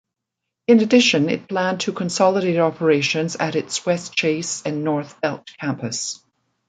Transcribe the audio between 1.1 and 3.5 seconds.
it planned to consolidate operations